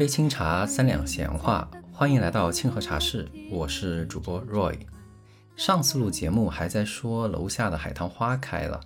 [0.00, 4.78] 一杯清茶，三两闲话，欢迎来到清河茶室，我是主播 Roy。
[5.56, 8.80] 上次录节目还在说楼下的海棠花开了，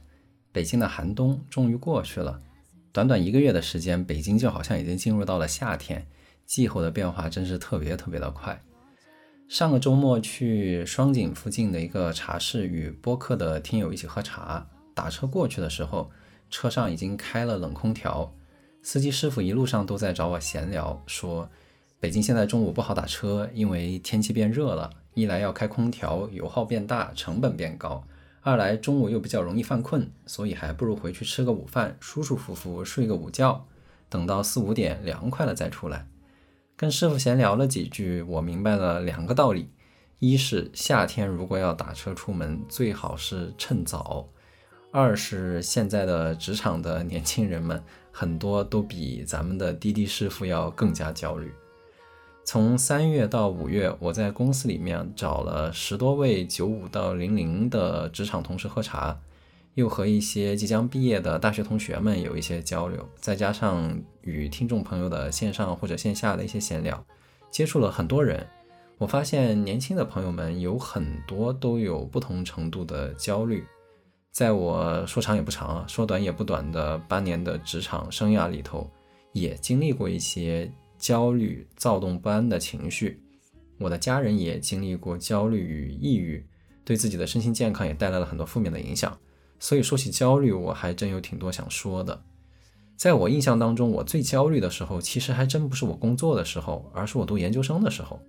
[0.51, 2.41] 北京的寒冬终于过去了。
[2.93, 6.05] 短短一个月的时间，北京就好像已经进入到了夏天，
[6.47, 8.61] 气候的变化真是特别特别的快。
[9.49, 16.11] 上个周末去双井附近的一个茶室与播客的听友一起喝茶，打车过去的时候，
[16.51, 18.35] 车上已经开了冷空调，
[18.85, 21.49] 司机师傅一路上都在找我闲聊，说
[21.99, 28.05] 北京现在中午不好打车，因为天气变热了，一来要开空调，油耗变大，成本变高；
[28.43, 33.67] 二来中午又比较容易犯困，所以还不如回去吃个午饭，舒舒服服睡个午觉，
[34.11, 36.07] 等到四五点凉快了再出来。
[36.77, 39.71] 跟师傅闲聊了几句，我明白了两个道理：
[40.19, 44.29] 一是夏天如果要打车出门，最好是趁早；
[44.97, 51.53] 二是现在的职场的年轻人们很多都比咱们的滴滴师傅要更加焦虑。
[52.45, 59.19] 从三月到五月，我在公司里面找了十多位九五到零零的职场同事喝茶。
[59.75, 67.05] 又和一些即将毕业的大学同学们有一些交流，再加上与听众朋友的线上或者线下的一些闲聊，
[67.51, 68.47] 接触了很多人。
[68.97, 73.65] 我发现年轻的朋友们有很多都有不同程度的焦虑。
[74.35, 78.91] 在我说长也不长，说短也不短的八年的职场生涯里头，
[79.31, 80.69] 也经历过一些
[80.99, 83.23] 焦虑、躁动不安的情绪。
[83.79, 86.45] 我的家人也经历过焦虑与抑郁，
[86.85, 89.17] 对自己的身心健康也带来了很多负面的影响。
[89.61, 92.21] 所以说起焦虑，我还真有挺多想说的。
[92.97, 98.21] 在我印象当中，我最焦虑的时候，其实还真不是我工作的时候，而是我读研究生的时候。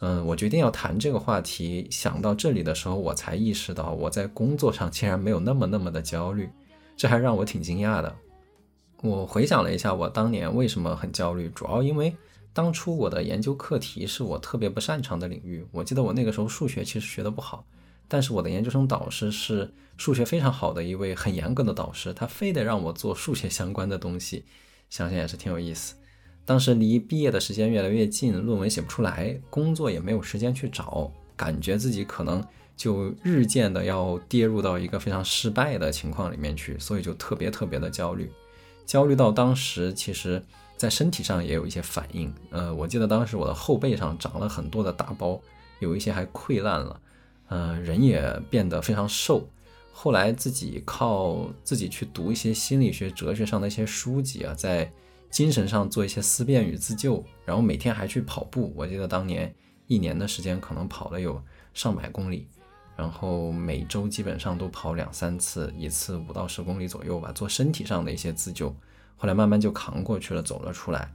[0.00, 6.48] 嗯，我决定要谈这个话题，想到这里的时候，我才意识到我在工作上竟然没有那么那么的焦虑，
[6.96, 8.14] 这还让我挺惊讶的。
[9.02, 12.16] 我回想了一下，我当年为什么很焦虑，主要因为
[12.52, 15.66] 当初我的研究课题是我特别不擅长的领域。
[15.72, 17.64] 我记得我那个时候数学其实学得不好。
[18.10, 24.44] 但是我的研究生导师是数学非常好的一位很严格的导师，他非得让我做数学相关的东西，
[24.88, 25.94] 想想也是挺有意思。
[26.48, 32.42] 当时离毕业的时间越来越近，论文写不出来，工作也没有时间去找，感觉自己可能
[32.74, 38.32] 就日渐的要跌入到一个非常失败的情况里面去，所以就特别特别的焦虑，
[38.86, 40.42] 焦虑到当时其实
[40.74, 42.32] 在身体上也有一些反应。
[42.48, 45.38] 呃，我记得当时我的后背上长了很多的大包，
[45.80, 46.98] 有一些还溃烂了。
[47.48, 49.46] 呃，人也变得非常瘦。
[49.92, 54.90] 后来自己靠自己去读一些心理学、哲学上的一些书籍啊，在
[55.30, 58.72] 精神上做一些思辨与自救，然后每天还去跑步。
[58.74, 59.54] 我记得当年
[59.86, 61.42] 一年的时间可能跑了有
[61.74, 62.48] 上百公里，
[62.96, 68.74] 然后每周基本上都跑两三次，一次五到十公里左右吧，做身体上的一些自救。
[69.16, 71.12] 后来慢慢就扛过去了，走了出来。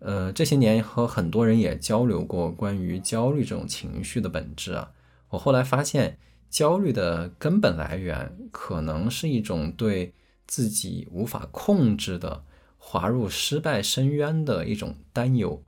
[0.00, 4.90] 呃，这些年和很多人也交流过关于焦虑这种情绪的本质啊。
[5.30, 6.18] 我后来发现，
[6.50, 10.12] 焦虑的根本来源可能是一种对
[10.46, 12.44] 自己无法控制的
[12.86, 15.64] 滑入失败深渊的一种担忧。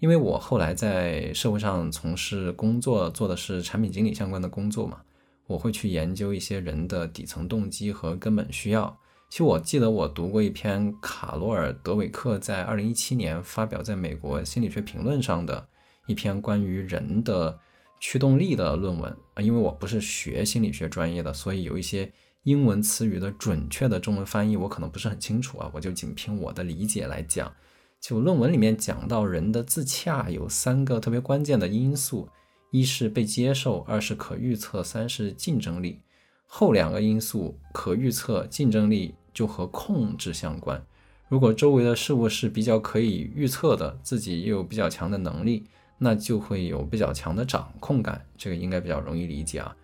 [0.00, 5.00] 因为我后来在社会上从事工作，做的是产品经理相关的工作嘛，
[5.46, 8.98] 我会去研究一些人的底层动机和根本需要。
[9.28, 15.68] 其实我记得我读过一篇卡罗尔·德韦克在二零一七年发表在美国心理学评论上的
[16.06, 17.58] 一篇关于人的。
[17.98, 22.12] 驱动力的论文啊，因为我不是学心理学专业的，所以有一些
[22.46, 27.52] 英文词语的准确的中文翻译我可能不是很清楚啊，我就仅凭我的理解来讲。
[28.00, 32.28] 就论文里面讲到人的自洽有三个特别关键的因素：
[32.70, 35.98] 一是被接受，二是可预测，三是竞争力。
[36.46, 40.80] 后两个因素可预测、竞争力就和控制相关。
[41.28, 45.64] 如果周围的事物是比较可以预测的，自己又有比较强的能力。
[45.98, 49.74] 那就会有比较强的掌控感，这个应该比较容易理解啊。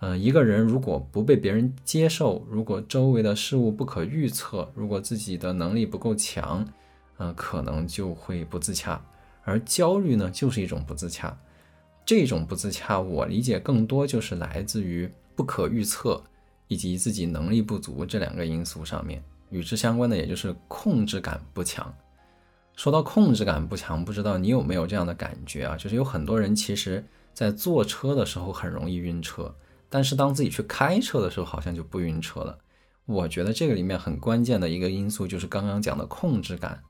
[0.00, 6.64] 嗯，一个人如果不被别人接受，如果周围的事物不可预测，如果自己的能力不够强，
[7.18, 9.00] 嗯，可能就会不自洽。
[9.44, 11.36] 而焦虑呢，就是一种不自洽。
[12.06, 16.22] 这种不自洽，我理解更多就是来自于不可预测
[16.68, 19.22] 以及自己能力不足这两个因素上面。
[19.50, 21.92] 与之相关的，也就是控制感不强。
[22.76, 25.76] 说到控制感不强，不知道你有没有这样的感觉啊？
[25.76, 27.04] 就是有很多人其实，
[27.34, 29.52] 在坐车的时候很容易晕车，
[29.90, 32.58] 但是当自己去开车的时候，好像就不晕车了。
[33.06, 36.82] 我觉得这个里面很关键的一个因素就是刚刚讲的控制感。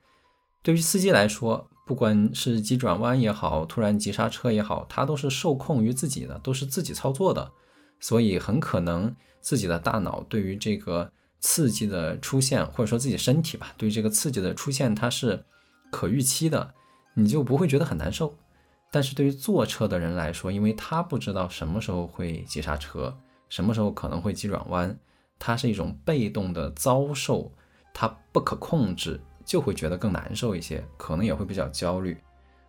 [0.62, 7.52] 对于司机来说，不管是急转弯也好，突然急刹车也好，他都是受控于自己的，都是自己操作的，
[8.00, 15.44] 所以很可能自己的大脑对于这个刺激的出现，或者说自己身体吧，对这个刺激的出现，它是
[15.92, 16.74] 可预期的，
[17.14, 18.34] 你就不会觉得很难受。
[18.90, 23.14] 但是对于坐车的人来说，因为他不知道什么时候会急刹车，
[23.48, 24.98] 什么时候可能会急转弯，
[25.38, 27.52] 它是一种被动的遭受，
[27.92, 32.16] 它不可控制，就会觉得更难受一些，可能也会比较焦虑。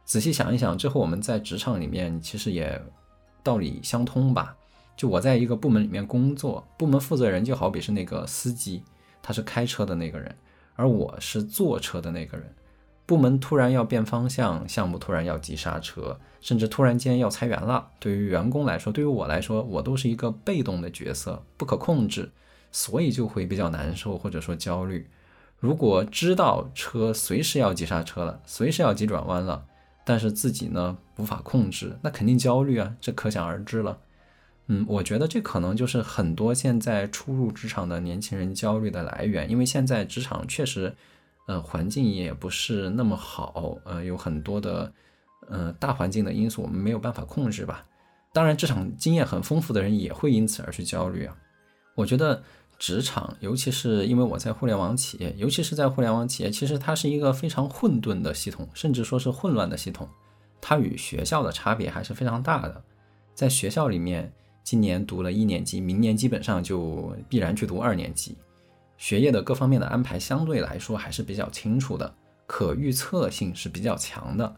[0.03, 2.81] 仔细想一想，最后我们在职场里面其实也
[3.41, 4.55] 道理相通吧。
[4.97, 8.83] 就我在一个部门里面工作，部门负责人就好比是那个司机，
[9.21, 10.35] 他是开车的那个人，
[10.75, 12.53] 而我是坐车的那个人。
[13.09, 17.87] 部门突然要变方向，项目突然要急刹车，甚至突然间要裁员了。
[17.99, 22.29] 对于员工来说，对于我来说，我都是一个被动的角色，不可控制，
[22.71, 25.09] 所以就会比较难受或者说焦虑。
[25.57, 29.65] 如果知道车随时要急刹车了，随时要急转弯了，
[30.05, 33.97] 但是自己呢无法控制，那肯定焦虑啊，这可想而知了。
[34.67, 40.95] 嗯，我觉得这可能就是很多现在初入职场的年轻人焦虑的来源，因为现在职场确实，
[41.49, 44.93] 呃，环境也不是那么好，呃，有很多的，
[45.47, 47.83] 呃，大环境的因素我们没有办法控制吧。
[48.31, 51.35] 当然，职场经验很丰富的人也会因此而去焦虑啊。
[51.95, 52.43] 我觉得
[52.77, 60.07] 职场，尤其是因为我在互联网企业，尤其是在互联网企业，其实它是一个非常混沌的系统，甚至说是混乱的系统。
[60.61, 62.79] 它与学校的差别还是非常大的，
[63.33, 64.31] 在学校里面。
[64.61, 68.37] 今年读了一年级，明年基本上就必然去读二年级。
[68.99, 72.13] 学业的各方面的安排相对来说还是比较清楚的，
[72.45, 74.53] 可预测性是比较强的。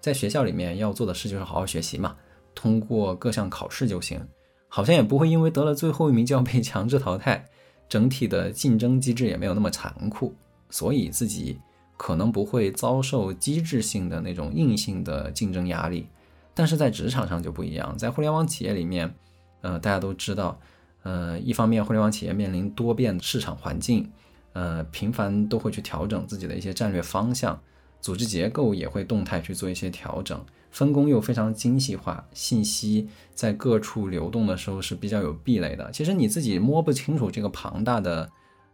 [0.00, 2.14] 在学校里面要做的事就是好好学习嘛，
[2.54, 4.20] 通过各项考试就行，
[4.68, 7.44] 好像也不会因为得了最后一名就要被强制淘汰。
[7.88, 10.34] 整体的竞争机制也没有那么残酷，
[10.68, 11.58] 所以自己
[11.96, 16.06] 可能不会遭受机制性的那种硬性的竞争压力。
[16.52, 19.14] 但是在职场上就不一样，在互联网企业里面。
[19.62, 20.60] 呃，大家都知道，
[21.06, 24.10] 呃，一方面互联网企业面临多变市场环境，
[24.54, 27.56] 呃，频繁都会去调整自己的一些战略方向，
[28.00, 35.88] 组织结构也会动态去做一些调整，分工又非常精细化，信息在各处流动的时候是比较有壁垒的。
[35.92, 38.28] 其实你自己摸不清楚这个庞大的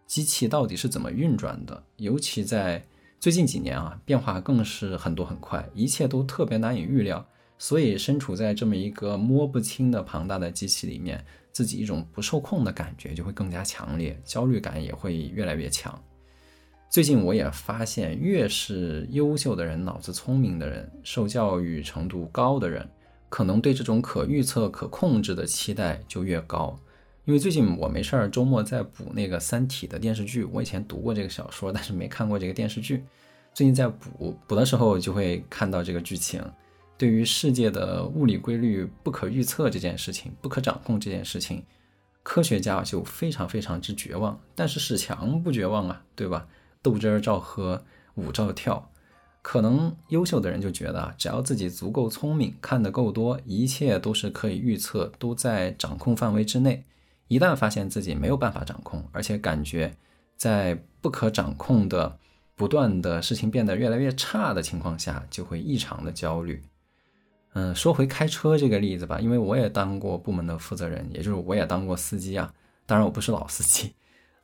[0.07, 2.83] 机器到底是怎么运转的，尤其在
[3.21, 7.27] 最近几年啊，变化更是很多很快，一切都特别难以预料。
[7.59, 15.97] 所以，身处在这么一个摸不清的庞大的机器里面，自己一种不受控的感觉就会更加强烈，焦虑感也会越来越强。
[16.91, 22.87] 最近我也发现，越是优秀的人、脑子聪明的人、受教育程度高的人，
[23.29, 26.79] 可能对这种可预测、可控制的期待就越高。
[27.25, 30.45] 因为最近我没事儿，周末在补那个《三体》的电视剧。
[30.45, 33.05] 我以前读过这个小说，但是没看过这个电视剧。
[33.55, 36.43] 最近在补，补的时候就会看到这个剧情。
[37.03, 41.65] 对于世界的物理规律不可预测这件事情，不可掌控这件事情，
[42.23, 44.39] 科学家就非常非常之绝望。
[44.55, 46.47] 但是史强不绝望啊，对吧？
[46.81, 48.89] 豆汁儿照喝，舞照跳。
[49.43, 56.85] 可能优秀的人就觉得啊，只要自己足够聪明，看得够多，一切都是可以预测，都在掌控范围之内。
[57.27, 59.93] 一旦发现自己没有办法掌控，而且感觉
[60.37, 62.17] 在不可掌控的
[62.55, 66.63] 不断的事情变得越来越差的情况下，就会异常的焦虑。
[67.55, 72.53] 嗯，说回开车这个例子吧，因为我也当过部门的负责人，也就是我也当过司机啊。
[72.87, 73.95] 当然我不是老司机，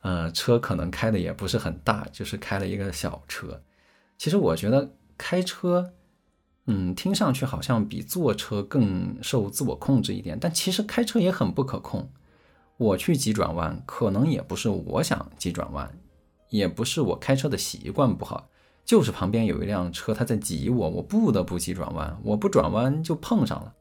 [0.01, 3.61] 呃，车可能开的也不是很大，就是开了一个小车。
[4.17, 5.93] 其实我觉得开车，
[6.65, 12.11] 嗯，听上去好像比坐车更受自我控制一点，但其实开车也很不可控。
[12.77, 15.91] 我去急转弯，可能也不是我想急转弯，
[16.49, 18.48] 也不是我开车的习惯不好。
[18.89, 23.75] 就是旁边有一辆车，他在挤我，我不得不急转弯，我不转弯就碰上了。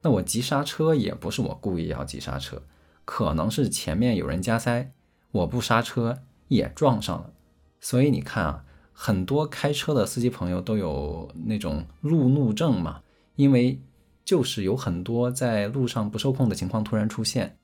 [0.00, 2.62] 那我急刹车也不是我故意要急刹车，
[3.04, 4.92] 可能是前面有人加塞，
[5.32, 7.32] 我不刹车也撞上了。
[7.80, 13.00] 所以你看啊，很多开车的司机朋友都有那种路怒症嘛，
[13.34, 13.80] 因为
[14.24, 17.58] 就是有很多在路上不受控的情况突然出现，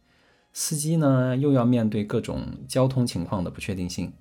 [0.53, 4.13] 司机呢又要面对各种交通情况的不确定性。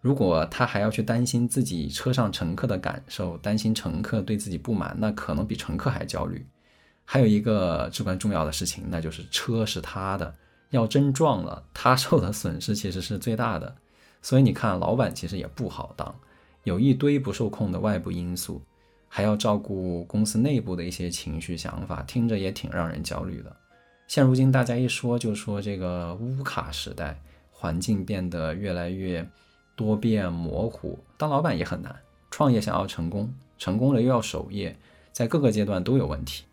[0.00, 6.46] 如果他还要去担心自己车上乘客的感受，担心乘客对自己不满，那可能比乘客还焦虑。
[7.04, 10.34] 还有一个至关重要的事情，那就是车是他的，
[10.70, 13.76] 要真撞了，他受的损失其实是最大的。
[14.22, 16.14] 所以你看，老板其实也不好当，
[16.64, 18.62] 有一堆不受控的外部因素，
[19.06, 23.54] 还要照顾公司内部的一些情绪想法，听着也挺让人焦虑的。
[24.06, 29.28] 现如今大家一说就说这个乌卡时代，环境变得越来越。
[29.80, 31.96] 多变模糊，当老板也很难。
[32.30, 34.76] 创业想要成功，成功了又要守业，
[35.10, 36.44] 在各个阶段都有问题。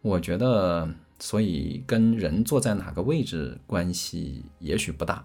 [0.00, 0.88] 我觉得，
[1.20, 5.24] 所以跟人坐在哪个位置关系也许不大。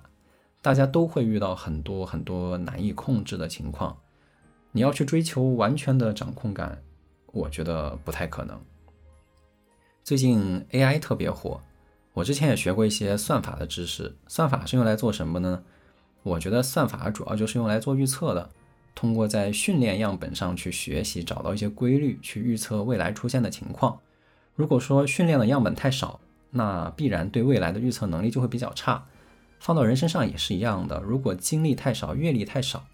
[0.61, 3.97] 大家都会遇到很多很多难以控制的情况。
[4.71, 6.79] 你要去追求完全的掌控感，
[7.31, 8.61] 我觉得不太可能。
[10.03, 11.59] 最近 AI 特别火，
[12.13, 14.15] 我之前也学过一些算法的知识。
[14.27, 15.63] 算法是用来做什么呢？
[16.27, 18.49] 我觉得算法主要就是用来做预测的，
[18.93, 23.99] 通过在训练样本上去学习，找到一些规律，去预测未来出现的情况。
[24.55, 26.19] 如果说训练的样本太少，
[26.51, 29.05] 那必然对未来的预测能力就会比较差。
[29.59, 32.85] 放到人身上也是一样的，如果经历太少，阅历太少，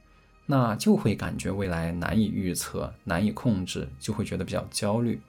[0.46, 5.22] 那就会感觉未来难以预测、难以控制，就会觉得比较焦虑。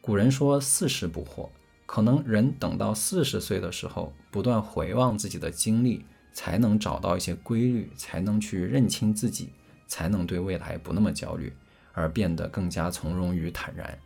[0.00, 1.48] 古人说“四十不惑”，
[1.86, 9.50] 可能人等到四十岁的时候，不断回望自己的经历，才能找到一些规律，才能去认清自己，
[9.86, 11.52] 才能对未来不那么焦虑，
[11.92, 13.98] 而变得更加从容与坦然。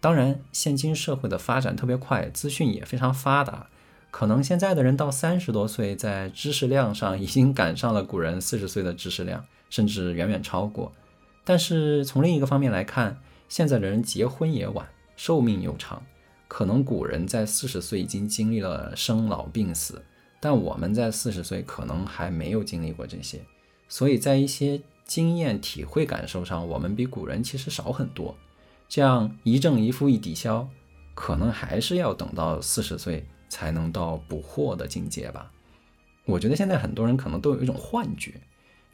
[0.00, 3.68] 当然，现今社会的发展特别快，资讯也非常发达。
[4.10, 10.92] 可能现在的人到三十多岁，在知识量上已经赶上了古人四十岁的知识量，甚至远远超过。
[11.44, 14.86] 但是从另一个方面来看，现在的人结婚也晚，
[15.16, 16.02] 寿命又长。
[16.46, 20.02] 可能古人在四十岁已经经历了生老病死，
[20.42, 23.40] 但我们在四十岁可能还没有经历过这些，
[23.88, 28.36] 所以在一些经验体会感受上，我们比古人其实少很多。
[28.88, 30.68] 这样一正一负一抵消，
[31.14, 33.24] 可能还是要等到四十岁。
[33.52, 35.52] 才能到不惑的境界吧。
[36.24, 38.40] 我觉得现在很多人可能都有一种幻觉，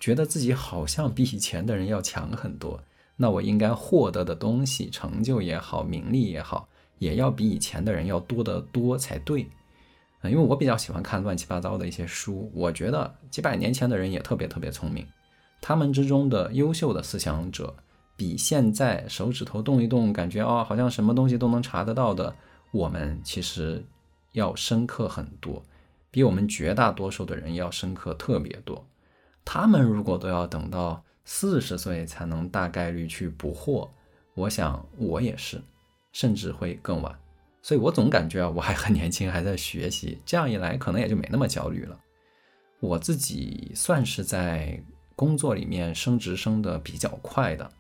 [0.01, 2.83] 觉得自己好像比以前的人要强很多。
[3.15, 9.49] 那我应该获得的东西，成就也好，名利也好，也要比以前的人要多得多才对。
[10.25, 15.07] 因为我比较喜欢看乱七八糟的一些书，我觉得几百年前的人也特别特别聪明，
[15.61, 17.75] 他们之中的优秀的思想者，
[18.17, 22.35] 比现在手指头动一动，感觉哦好像什么东西都能查得到的，
[22.73, 23.85] 我们其实。
[24.33, 25.65] 要深刻很多，
[26.11, 28.87] 比我们绝大多数的人要深刻特别多。
[29.43, 33.91] 他们如果都要等到四十岁才能大概率去捕获，
[34.35, 35.61] 我想我也是，
[36.13, 37.19] 甚至会更晚。
[37.69, 40.17] 所以我总感觉啊，我还很年轻，还在学习。
[40.25, 42.01] 这样一来，可能也就没那么焦虑了。
[42.81, 44.83] 我自己算是在
[45.15, 47.71] 工作里面升职升的比较快的，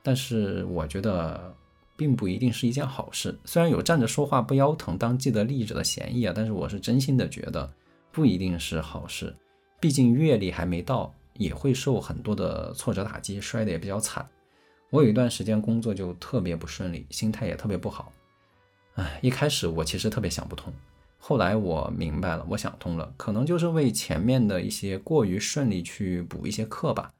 [0.00, 1.52] 但是我觉得。
[1.94, 3.38] 并不一定是一件好事。
[3.44, 7.70] 虽然有站着说话不腰疼、当既得利益者的嫌疑啊，但是我是真心的觉得
[8.10, 9.32] 不一定是好事。
[9.78, 14.26] 毕竟阅历还没到，也会受很多的挫折打击，摔得也比较惨。
[14.90, 18.10] 我有一段时间工作就特别不顺利，心态也特别不好。
[18.94, 20.72] 唉，一开始我其实特别想不通，
[21.18, 27.12] 后来我明白了，我想通了，可能就是为前面的一些过于顺利去补一些课吧。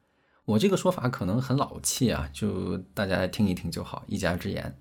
[0.44, 4.76] 我这个说法可能很老气啊，就大家听一听就好，一家之言。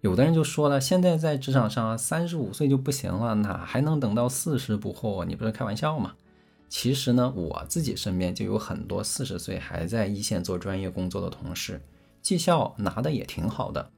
[0.00, 5.26] 有的人就说了，现在在职场上三十五岁就不行了，哪还能等到四十不惑？
[5.26, 6.14] 你不是开玩笑吗？
[6.70, 11.82] 其实呢，我自己身边就有很多四十岁还在一线做专业工作的同事，
[12.22, 13.90] 绩效拿的也挺好的，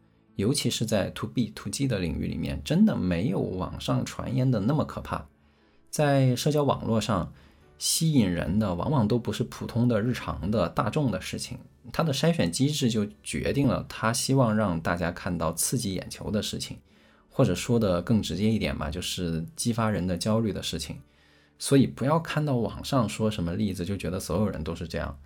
[0.42, 5.26] 尤其是在 to B to G 的领域里面，真的没有网上传言的那么可怕，
[5.88, 7.32] 在社交网络上。
[7.78, 11.58] 吸引人的往往都不是普通的日常的大众的事情，
[11.92, 16.76] 它的筛选机制就决定了他希望让大家看到刺激眼球的事情，
[17.28, 21.00] 或者说的更直接一点吧，就是激发人的焦虑的事情。
[21.58, 25.18] 所以不要看到网上说什么例子就觉得所有人都是这样，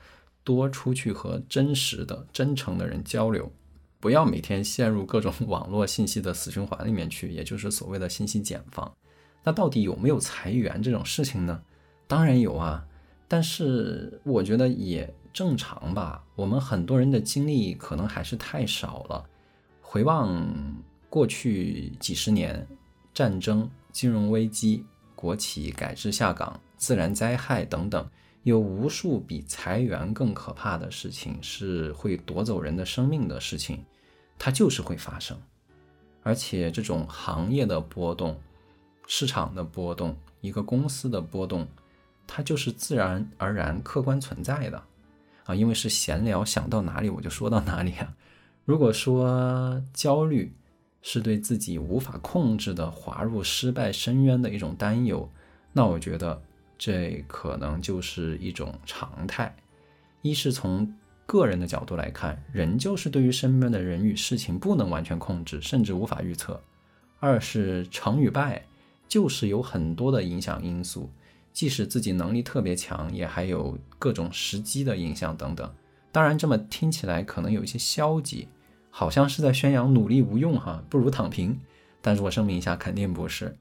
[0.42, 3.52] 多出去和真实的、真诚的人交流，
[3.98, 8.94] 不要每天陷入各种网络信息的死循环里面去，也就是所谓的信息茧房。
[9.42, 11.62] 那到底有没有裁员这种事情呢？
[12.06, 12.84] 当然有啊，
[13.26, 16.24] 但是我觉得也正常吧。
[16.34, 19.24] 我们很多人的经历可能还是太少了。
[19.80, 20.44] 回望
[21.08, 22.66] 过去几十年，
[23.14, 24.84] 战争、金融危机、
[25.14, 28.06] 国企改制下岗、自然灾害等等，
[28.46, 33.84] 有无数比裁员更可怕的事情，是会夺走人的生命的事情，
[34.38, 35.36] 它就是会发生。
[36.22, 38.40] 而且这种行业的波动、
[39.08, 41.66] 市场的波动、一个公司的波动。
[42.28, 44.82] 它就是自然而然、客观存在的，
[45.44, 48.14] 啊，因为是闲聊，想到哪里我就说到哪里啊。
[48.64, 50.52] 如果说焦虑
[51.02, 55.30] 是对自己无法控制的滑入失败深渊的一种担忧，
[55.72, 56.42] 那我觉得
[56.78, 59.54] 这可能就是一种常态。
[60.22, 60.92] 一是从
[61.24, 66.54] 个人的角度来看，人就是对于身边的人与事情不能完全控制，甚至无法预测；
[67.20, 68.64] 二是成与败
[69.08, 71.10] 就是有很多的影响因素。
[71.52, 75.72] 即使自己能力特别强，也还有各种时机的影响等等。
[76.12, 78.46] 当然，这么听起来可能有一些消极，
[78.90, 81.58] 好像是在宣扬努力无用哈，不如躺平。
[82.02, 83.56] 但是我声明一下，肯定不是。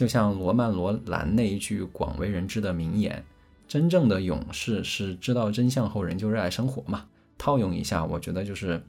[0.00, 3.22] 就像罗曼·罗兰那一句广为人知的名言
[3.68, 7.06] ：“真正的勇士是知道真相后，仍旧热爱生活嘛。
[7.36, 8.82] 套用一下，我觉得就是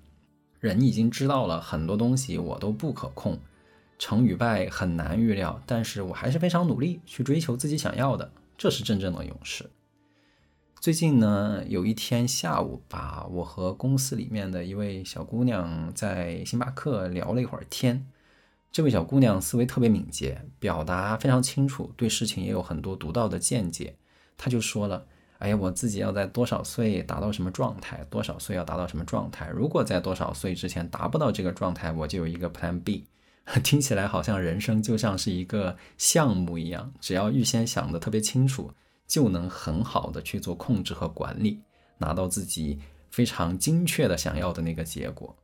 [0.61, 3.37] 人已经知道了很多东西我都不可控，
[3.99, 9.69] 成与败很难预料，但是我还是非常努力去追求自己想要的，这是真正的勇士。
[10.79, 18.07] 最近呢，有一天下午吧，我和公司里面的一位小姑娘在星巴克聊了一会儿天。
[18.71, 23.95] 这位小姑娘思维特别敏捷，表达非常清楚，对事情也有很多独到的见解。
[24.37, 25.05] 她就说了
[25.39, 28.05] ：“哎呀，我自己要在多少岁达到什么状态？
[28.09, 29.49] 多少岁要达到什么状态？
[29.49, 33.05] 如果在多少岁之前达不到这个状态，我就有一个 Plan B。
[33.63, 38.71] ”听起来好像人生就像是一个项目一样，只要预先想的特别清楚。
[39.07, 41.59] 就能很好的去做控制和管理，
[41.97, 45.35] 拿到自己非常精确的想要的那个结果。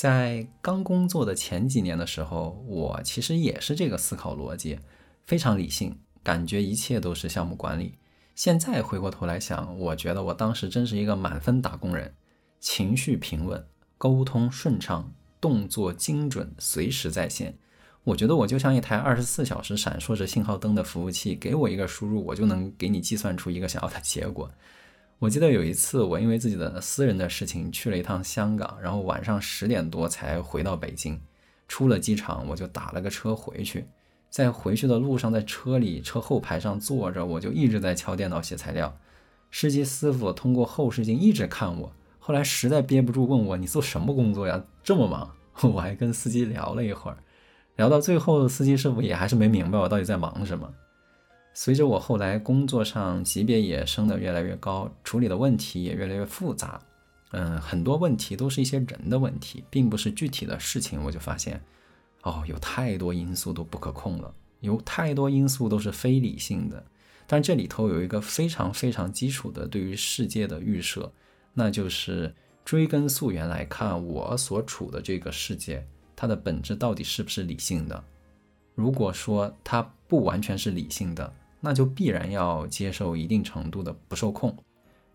[0.00, 4.78] 在刚工作的前几年的时候，我其实也是这个思考逻辑，
[5.26, 7.98] 非常理性，感觉一切都是项目管理。
[8.34, 12.14] 现在回过头来想，我觉得我当时真是一个满分打工人，
[12.58, 13.62] 情绪平稳，
[13.98, 17.58] 沟通顺畅，动作精准，随时在线。
[18.04, 24.50] 我觉得我就像一台二十四小时闪烁着信号灯的服务器，给我一个输入，我就能给你计算出一个想要的结果。
[25.20, 31.20] 我记得有一次，我因为自己的私人的事情去了一趟香港，然后晚上十点多才回到北京。
[31.68, 33.84] 出了机场，我就打了个车回去。
[34.30, 38.96] 在回去的路上，在车里车后排上坐着，我就一直在敲电脑写材料。
[39.50, 44.64] 司机师傅通过后视镜一直看我，后来实在憋不住问我：“你做什么工作呀？
[44.82, 45.30] 这么忙？”
[45.74, 47.18] 我还跟司机聊了一会儿。
[47.76, 50.72] 聊到最后，司机师傅也还是没明白我到底在忙什么。
[51.52, 56.80] 随着我后来工作上级别也升得越来越高，处理的问题也越来越复杂，
[57.32, 61.02] 嗯，很多问题都是一些人的问题，并不是具体的事情。
[61.04, 61.60] 我就发现，
[62.22, 66.82] 哦，有太多因素都不可控了，有太多因素都是非理性的。
[67.26, 71.12] 但这里头有一个非常非常基础的对于世界的预设，
[71.52, 72.34] 那就是
[72.64, 75.86] 追根溯源来看，我所处的这个世界。
[76.16, 78.04] 它的本质到底是不是理性的？
[78.74, 84.56] 如果说它不完全是理性的，那就必然要接受一定程度的不受控。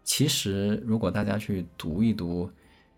[0.04, 2.50] 其实，如果大家去读一读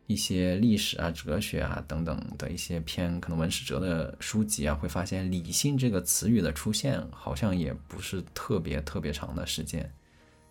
[0.07, 9.89] 一些历史啊、哲学啊等等的一些偏可能文史哲的书籍啊，会发现“理性”这个词语的出现好像也不是特别特别长的时间。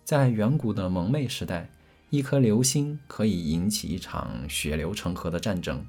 [0.03, 1.69] 在远古的蒙昧时代，
[2.09, 5.85] 一颗流星可以引起一场血流成河的战争。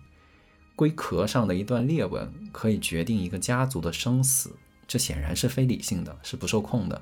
[0.75, 4.57] 龟壳上的一段裂纹可以决定一个家族的生死，
[4.89, 7.01] 这显然是非理性的，是不受控的。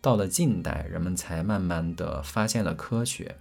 [0.00, 3.34] 到了近代，人们才慢慢的发现了科学、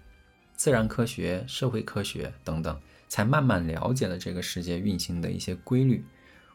[0.55, 6.03] 自然科学、社会科学等等，才慢慢了解了这个世界运行的一些规律。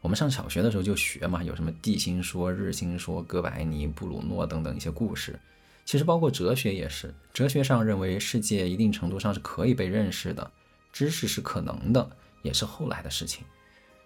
[0.00, 5.38] 我们上小学的时候就学嘛，有什么地心说、日心说、哥白尼、布鲁诺等等一些故事。
[5.84, 10.50] 其实包括哲学也是，哲学上认为世界一定程度上是可以被认识的，
[10.92, 12.10] 知识是可能的。
[12.42, 13.44] 也是后来的事情，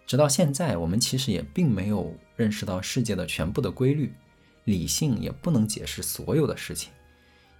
[0.07, 4.12] 直到现在，我们其实也并没有认识到世界的全部的规律，
[4.64, 6.92] 理性也不能解释所有的事情。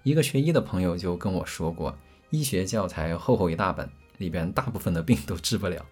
[0.03, 1.97] 一个学医的朋友就跟我说过，
[2.31, 5.85] 医学教材厚厚一大本，里边大部分的病都治不了。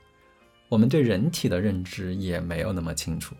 [0.69, 3.35] 我们对人体的认知也没有那么清楚。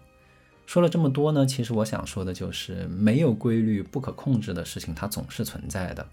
[0.67, 6.09] 说了这么多呢，其实我想说的就是，没有规律、不可控制的事情，它总是存在的。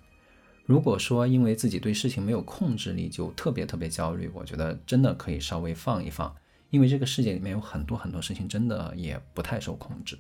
[0.66, 6.36] 如果说因为自己对事情没有控制力就特别特别焦虑，我觉得真的可以稍微放一放，
[6.70, 10.18] 因为这个世界里面有很多很多事情真的也不太受控制。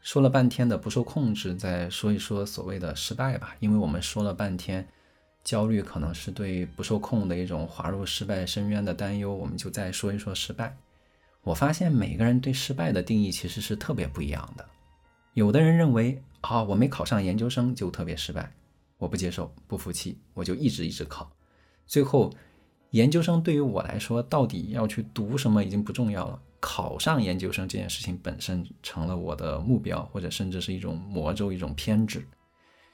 [0.00, 4.86] 说了半天的不受控制，再说一说所谓的失败吧，因为我们说了半天，
[5.44, 10.76] 焦虑可能是对不受控的一种滑入失败深渊的担忧，我们就再说一说失败。
[11.42, 14.68] 我发现每个人对失败的定义其实是特别不一样的，
[15.34, 18.52] 有的人认为啊，我没考上研究生就特别失败。
[18.98, 21.28] 我不接受，不服气，我就一直一直考，
[21.86, 22.32] 最后
[22.92, 32.22] 研究生对于我来说，到底要去读什么已经不重要了，考上研究生这件事情本身成了我的目标，或者甚至是一种魔咒，一种偏执。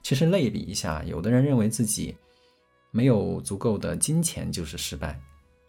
[0.03, 2.17] 其实类比一下，有的人认为自己
[2.93, 5.21] 没有足够的金钱就是失败，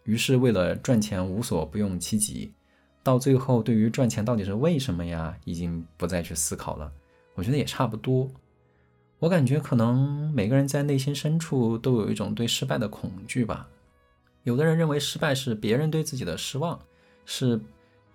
[0.04, 2.52] 于是为了赚钱无所不用其极，
[3.02, 6.90] 到最后对于赚钱到底是为什么呀，已经不再去思考了。
[7.34, 8.30] 我觉得也差不多。
[9.18, 13.68] 我感觉可能每个人在内心深处都有一种对失败的恐惧吧。
[14.42, 16.78] 有的人认为失败是别人对自己的失望，
[17.24, 17.60] 是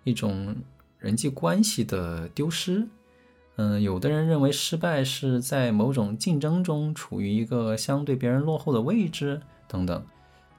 [0.03, 0.55] 一种
[0.97, 2.87] 人际关系的丢失。
[3.57, 10.05] 嗯，有的人认为失败是在某种竞争中处于一个相对别人落后的位置等等。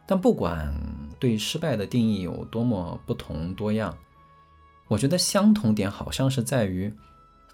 [0.06, 0.72] 但不管
[1.18, 3.96] 对失败的定义有多么不同多样，
[4.88, 6.92] 我觉得相同点好像是在于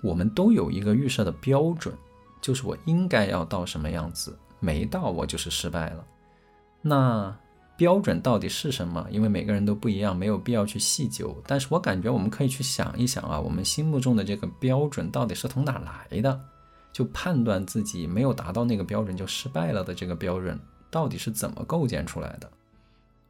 [0.02, 1.94] 我们都有一个预设的标准。
[2.40, 6.04] 就是我应该要到什么样子，没到我就是失败了。
[6.80, 7.36] 那
[7.76, 9.06] 标准到底是什么？
[9.10, 11.36] 因为每个人都不一样，没有必要去细究。
[11.46, 16.40] 但是我感觉我们可以去想一想啊，我们心目中的这个标准到底是从哪来的？
[16.92, 22.50] 就判断自己没有达到那个标准就失败了的这个标准到底是怎么构建出来的？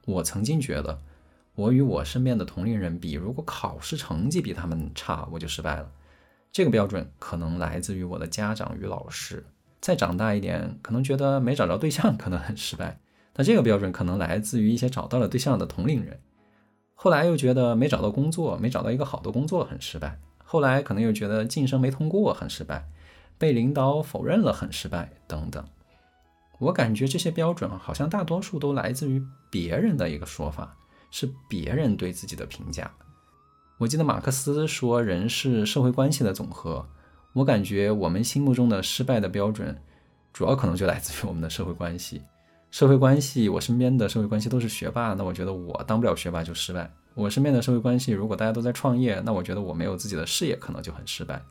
[0.04, 0.98] 我曾经觉得，
[1.54, 5.88] 我与我身边的同龄人比，如果考试成绩比他们差，我就失败了。
[6.50, 9.46] 这个标准可能来自于我的家长与老师。
[9.80, 12.98] 再长大一点，可能觉得没找着对象可能很失败。
[13.34, 16.20] 那这个标准可能来自于一些找到了对象的同龄人。
[16.94, 20.20] 后来又觉得没找到工作，没找到一个好的工作很失败。
[20.44, 22.86] 后来可能又觉得晋升没通过很失败，
[23.38, 25.64] 被领导否认了很失败等等。
[26.58, 30.76] 我感觉这些标准好像大多数都来自于别人的一个说法，
[31.10, 32.88] 是别人对自己的评价。
[33.78, 36.86] 我记得马克思说，人是社会关系的总和。
[37.32, 39.76] 我感觉我们心目中的失败的标准，
[40.32, 42.22] 主要可能就来自于我们的社会关系。
[42.72, 46.90] 社会关系，我身边的社会关系都是学霸，那我觉得我当不了学霸就失败。
[47.12, 51.42] 我身边的社会关系，如果大家都在创业，那我觉得我没有自己的事业，可能就很失败。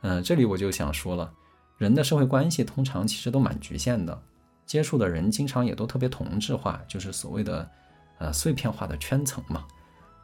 [0.00, 1.30] 嗯，这里我就想说了，
[1.76, 4.18] 人的社会关系通常其实都蛮局限的，
[4.64, 7.68] 接触的人经常也都特别同质化，就是所谓的
[8.16, 9.66] 呃碎片化的圈层嘛。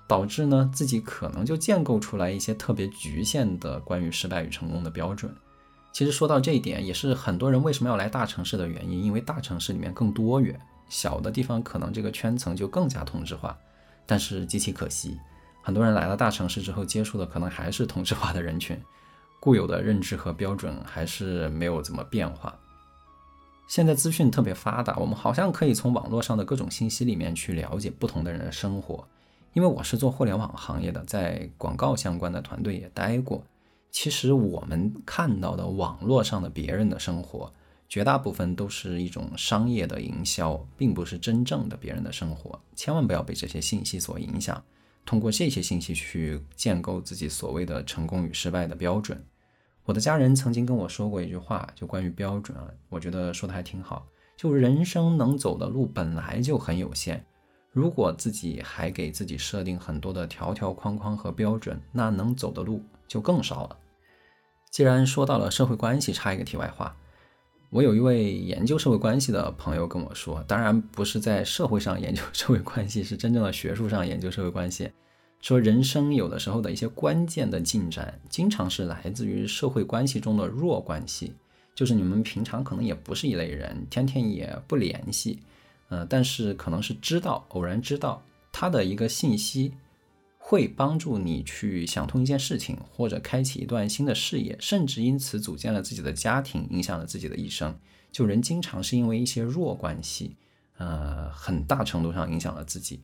[0.08, 5.30] 导致呢，自己可能就建构出来一些特别局限的关于失败与成功的标准。
[5.94, 13.56] 其实说到这一点，也是很多人为什么要来大城市的原因，因为大城市里面更多元，小的地方可能这个圈层就更加同质化。
[14.04, 15.16] 但是极其可惜，
[15.62, 18.76] 很多人来了大城市之后，接触的可能还是同质化的人群，
[19.38, 22.52] 固有的认知和标准还是没有怎么变化。
[23.68, 29.06] 现在资讯特别发达，我们好像可以从网络上的各种信息里面去了解不同的人的生活。
[29.52, 33.44] 因为我是做互联网行业的，在广告相关的团队也待过。
[33.94, 37.50] 其实我们看到的网络上的别人的生活，
[37.88, 42.60] 绝大部分都是一种商业的营销，并不是真正的别人的生活。
[42.74, 44.60] 千万不要被这些信息所影响，
[45.06, 49.24] 通过这些信息去建构自己所谓的成功与失败的标准。
[49.84, 54.04] 我的家人曾经跟我说过一句话，就关于标准啊，我觉得说的还挺好。
[54.36, 57.24] 就人生能走的路本来就很有限。
[57.70, 63.78] 如果自己还给自己设定很多的条条框框和标准，那能走的路就更少了。
[64.74, 66.96] 既然说到了社会关系，插一个题外话，
[67.70, 74.90] 我有一位研究社会关系的朋友跟我说，当然不是在社会上研究 社会关系，是真正的学术上研究社会关系。
[75.40, 81.32] 说人生有的时候的一些关键的进展，经常是来自于社会关系中的弱关系，
[81.72, 85.38] 就是你们平常可能也不是一类人，天天也不联系。
[85.88, 89.72] 呃，但是可能是知道，偶然知道他的一个信息，
[90.46, 97.74] 会帮助你去想通一件事情，或者开启一段新的事业，甚至因此组建了自己的家庭，影响了自己的一生。
[98.12, 100.36] 就人经常是因为一些弱关系，
[100.76, 103.00] 呃，很大程度上影响了自己。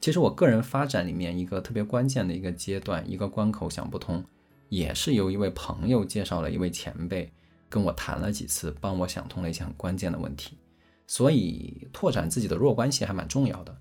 [0.00, 4.24] 其实我个人发展里面一个特别关键的一个阶段，一个关口想不通，
[4.68, 7.32] 也是由一位朋友介绍了一位前辈
[7.68, 10.56] 跟我谈了几次，帮我想通了一些很关键的问题。
[11.08, 13.76] 所以拓展自己的弱关系还蛮重要的，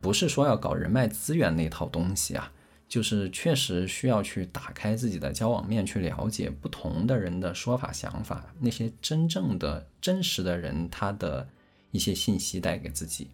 [0.00, 2.52] 不是说要搞人脉资源那套东西啊，
[2.88, 11.48] 就是确实需要去打开自己的交往面，去了解不同的人的说法、想法，那些真正的真实的人他的
[11.90, 13.30] 一些信息带给自己，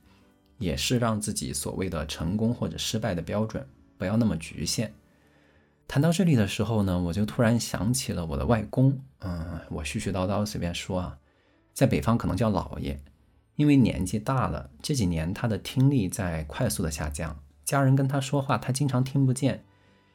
[0.58, 3.66] 也是让自己所谓的成功或者失败的标准
[3.98, 4.92] 不要那么局限。
[5.86, 11.18] 谈到这里的时候呢，我就突然想起了我的外公，嗯，我絮絮叨叨随便说啊，
[11.74, 12.98] 在北方可能叫姥爷。
[13.56, 19.64] 因为年纪大了，这几年他的听力在快速的下降，家人跟他说话，他经常听不见，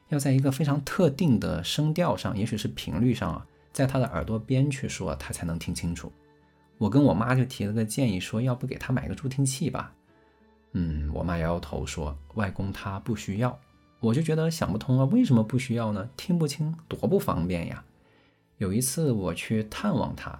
[0.08, 6.12] 要在一个非常特定的声调上，也许是频率上啊，在他的耳朵边去说，他才能听清楚。
[6.78, 9.94] 我跟我妈就提了个建议，说要不给他买个助听器吧。
[10.72, 13.58] 嗯，我妈摇摇头说，外公他不需要。
[14.00, 16.08] 我就觉得想不通啊，为什么不需要呢？
[16.16, 17.84] 听不清多不方便呀。
[18.58, 20.38] 有一次我去探望他。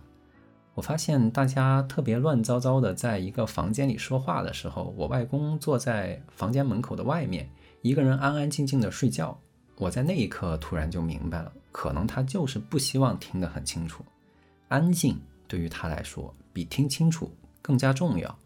[0.75, 7.51] 我发现大家特别乱糟糟的，在一个房间里说话的时候，我外公坐在房间门口的外面，
[7.83, 9.39] 一个人安安静静的睡觉。
[9.77, 14.05] 我在那一刻突然就明白了，可能他就是不希望听得很清楚，
[14.69, 17.31] 安静对于他来说比听清楚
[17.61, 18.39] 更加重要。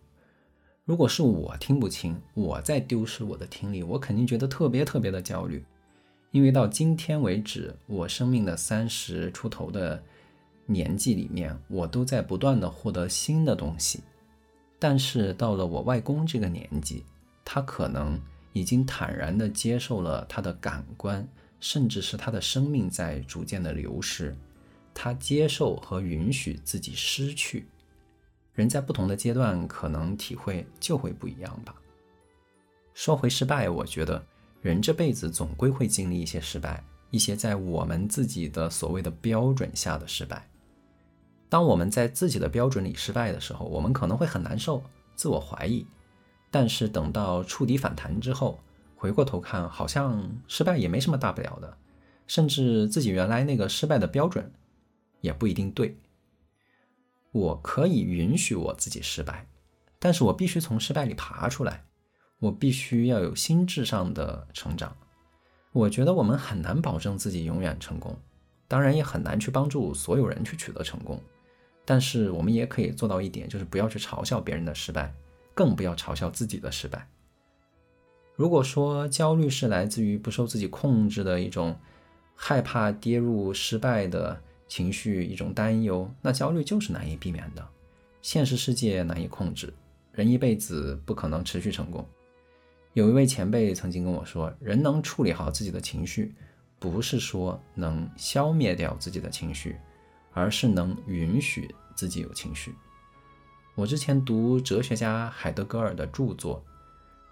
[0.85, 5.65] 如果是我听不清，我在丢失我的听力，我肯定觉得特别特别的焦虑，
[6.31, 10.03] 因为到今天为止，我生命的三十出头的。
[10.67, 14.03] 年纪里面，我都在不断的获得新的东西，
[14.79, 17.05] 但是到了我外公这个年纪，
[17.45, 18.21] 他可能
[18.53, 21.27] 已经坦然的接受了他的感官，
[21.61, 24.35] 甚至是他的生命在逐渐的流失，
[24.95, 27.67] 他接受和允许自己失去。
[28.55, 31.75] 人在不同的阶段，可能体会就会不一样吧。
[32.95, 34.25] 说回失败，我觉得
[34.63, 40.49] 人这辈子总归会经历一些失败，一些在我们自己的所谓的标准下的失败。
[41.49, 44.83] 当我们在自己的标准里失败的时候，我们可能会很难受，
[45.15, 45.87] 自我怀疑。
[46.51, 48.61] 但是等到触底反弹之后，
[48.97, 51.77] 回过头看，好像失败也没什么大不了的，
[52.27, 54.53] 甚至自己原来那个失败的标准
[55.21, 55.99] 也不一定对。
[57.33, 59.49] 我可以允许我自己失败，
[59.99, 61.85] 但是我必须从失败里爬出来，
[62.39, 64.97] 我必须要有心智上的成长。
[65.73, 68.17] 我觉得我们很难保证自己永远成功，
[68.69, 71.21] 当然也很难去帮助所有人去取得成功。
[71.85, 75.13] 但是我们也可以做到一点，就是不要去嘲笑别人的失败，
[75.55, 77.09] 更不要嘲笑自己的失败。
[78.35, 81.77] 如果说焦虑是来自于不受自己控制的一种
[82.35, 84.41] 害怕跌入失败的。
[84.67, 87.65] 情绪一种担忧，那焦虑就是难以避免的。
[88.23, 89.73] 现实世界难以控制，
[90.11, 92.05] 人一辈子不可能持续成功。
[92.95, 96.35] 有一位前辈曾经跟我说，人能处理好自己的情绪，
[96.79, 99.77] 不是说能消灭掉自己的情绪，
[100.35, 102.75] 而是能允许自己有情绪。
[103.75, 106.63] 我之前读哲学家海德格尔的著作，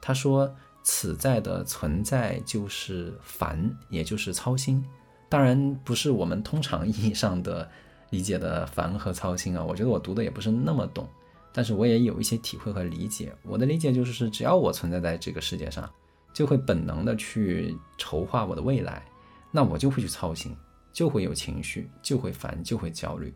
[0.01, 4.85] 他说：“此在的存在就是烦，也就是操心。”
[5.29, 7.71] 当然不是我们通常意义上的
[8.11, 11.09] 理解的烦和操心啊，我觉得我读的也不是那么懂，
[11.53, 13.33] 但是我也有一些体会和理解。
[13.43, 15.89] 我的理解就是，只要我存在在这个世界上，
[16.35, 19.03] 就会本能的去筹划我的未来，
[19.51, 20.55] 那我就会去操心，
[20.93, 23.35] 就会有情绪，就会烦，就会焦虑。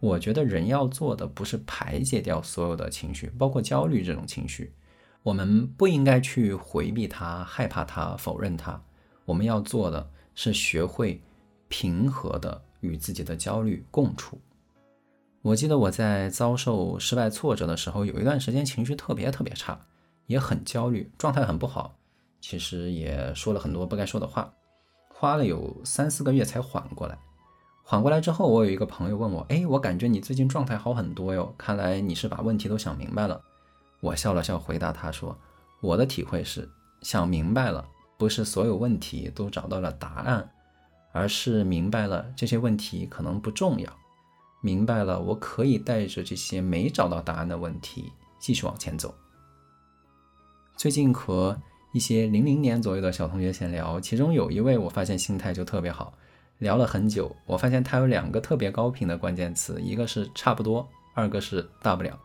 [0.00, 4.72] 我觉得人要做的不是排解掉所有的情绪，包括焦虑这种情绪，
[5.22, 8.82] 我们不应该去回避它、害怕它、否认它，
[9.24, 10.10] 我们要做的。
[10.32, 11.20] 是学会
[11.68, 14.40] 平和的与自己的焦虑共处。
[15.42, 19.78] 我记得我在遭受失败挫折的时候，有一段时间情绪特别特别差，
[20.26, 21.94] 也很焦虑，状态很不好。
[22.40, 24.50] 其实也说了很多不该说的话，
[25.20, 27.18] 花了有三四个月才缓过来。
[27.82, 33.38] 缓过来之后，我有一个朋友问我：“哎，我感觉你最近状态好很多哟，看来你是把问题都想明白了。”
[34.00, 35.36] 我笑了笑回答他说
[35.82, 36.66] ：“我的体会是
[37.02, 40.50] 想明白了。”不是所有问题都找到了答案，
[41.12, 43.92] 而是明白了这些问题可能不重要，
[44.62, 49.14] 明白了我可以带着这些没找到答案的问题继续往前走。
[50.78, 51.60] 最近和
[51.92, 56.12] 一些零零年左右的小同学闲聊，其中有一位我发现心态就特别好，
[56.58, 62.18] 聊了很久，我发现他有两个特别高频的关键词，一个是差不多，二个是大不了。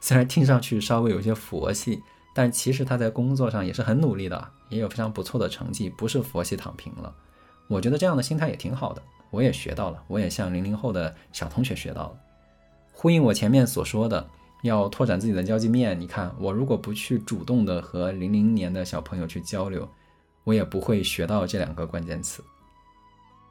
[0.00, 2.02] 虽然听上去稍微有些佛系。
[2.38, 7.10] 但其实他在工作上也是很努力的，也有非常不错的成绩，不是佛系躺平了。
[7.66, 12.18] 我觉得这样的心态也挺好的，我也学到了，我也向零零后的小同学学到了。
[12.92, 14.28] 呼应我前面所说的，
[14.62, 15.98] 要拓展自己的交际面。
[16.00, 19.88] 你看，我如果不去主动的和零零年的小朋友去交流，
[20.44, 22.42] 我也不会学到这两个关键词。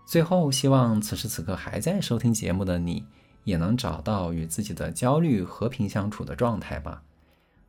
[0.06, 3.04] 最后，希望此时此刻还在收听节目的你，
[3.44, 7.02] 也能找到与自己的焦虑和平相处的状态吧。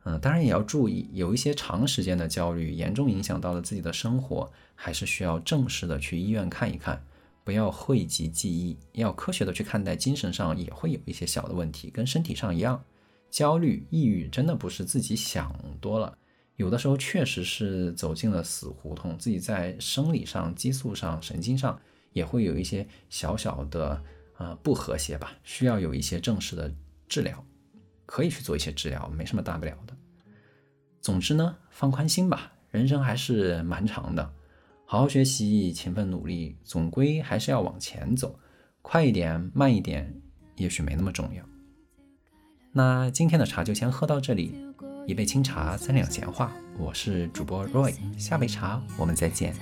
[0.03, 7.03] 嗯，当然也要注意，有一些长时间的焦虑严重影响到了自己的生活，还是需要正式的去医院看一看，
[7.43, 9.95] 不要讳疾忌医，要科学的去看待。
[9.95, 12.81] 精神上也会有一些小的问题，跟身体上一样，
[13.29, 16.17] 焦虑、抑郁真的不是自己想多了，
[16.55, 21.79] 有的时候确实是走进了死胡同，自己在生理上、激素上、神经上
[22.13, 24.01] 也会有一些小小的
[24.37, 26.73] 呃不和谐吧，需要有一些正式的
[27.07, 27.43] 治疗。
[28.05, 29.93] 可以去做一些治疗，没什么大不了的。
[31.01, 34.33] 总之呢，放宽心吧，人生还是蛮长的，
[34.85, 38.39] 好好学习，勤奋努力，总归还是要往前走。
[38.81, 40.21] 快一点，慢一点，
[40.55, 41.43] 也许没那么重要。
[42.77, 44.53] 那今天的茶就先喝到这里，
[45.07, 46.51] 一杯清茶，三两闲话。
[46.77, 49.55] 我是主播 Roy，下杯茶，我们再见。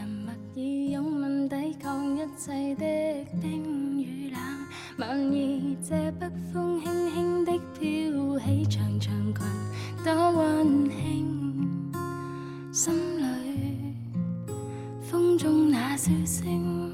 [4.98, 9.46] 晚意，这北风轻轻的飘起长长裙，
[10.04, 11.94] 多温馨。
[12.74, 13.96] 心里
[15.10, 16.92] 风中那笑声，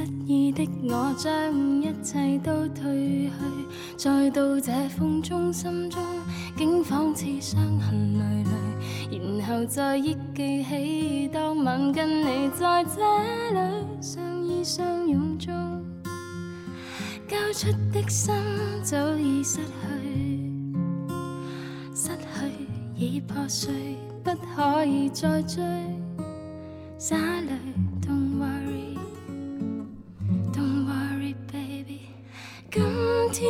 [0.00, 3.30] 失意的我，将一切都褪去。
[3.96, 6.02] 再到这风中，心中
[6.56, 8.50] 竟仿似伤痕累累。
[9.38, 13.00] 然后再忆记起当晚跟你在这
[13.52, 13.84] 里。
[14.00, 15.54] 相依相拥中。
[17.28, 18.34] 交出的心
[18.82, 20.52] 早已失去，
[21.94, 25.62] 失去已破碎，不可以再追。
[26.96, 27.52] 洒泪
[33.32, 33.48] 天，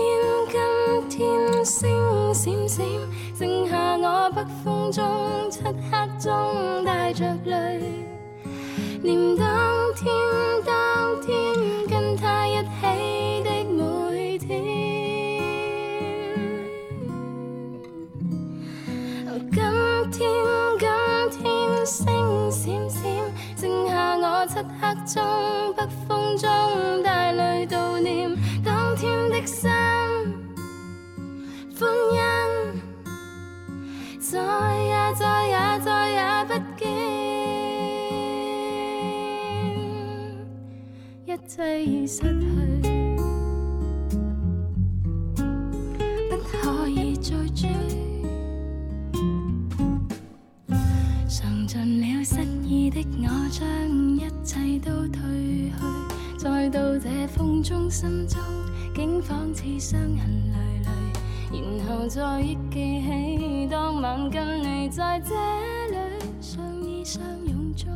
[1.08, 2.86] 今天星闪闪，
[3.34, 5.04] 剩下我北风中
[5.50, 5.72] 漆黑
[6.18, 7.80] 中带着泪，
[9.02, 9.46] 念当
[9.94, 10.12] 天
[10.64, 11.34] 当天
[11.88, 14.48] 跟他一起的每天。
[19.50, 19.58] 今
[20.12, 20.20] 天
[20.78, 20.88] 今
[21.40, 23.02] 天星闪闪，
[23.56, 25.22] 剩下我漆黑中
[25.74, 27.29] 北风中带
[29.40, 29.70] 的心
[31.78, 32.20] 欢欣，
[34.18, 34.36] 再
[34.84, 36.84] 也再也再也不见，
[41.24, 42.26] 一切已失去，
[46.28, 47.70] 不可以再追。
[51.26, 53.64] 尝尽了失意的我，将
[54.18, 55.16] 一切都褪
[55.70, 55.72] 去，
[56.38, 58.38] 再到这风中，心中
[58.94, 65.96] 竟仿似伤痕累累，然後再忆記起當晚跟你在這裏
[66.40, 67.90] 相依相擁中，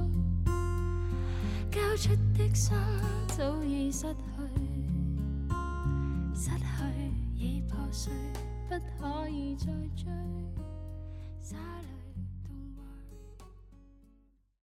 [1.70, 2.76] 交出的心
[3.37, 4.14] 早已失去，
[6.35, 6.62] 失去
[7.37, 8.12] 已破碎，
[8.68, 10.07] 不可以再追。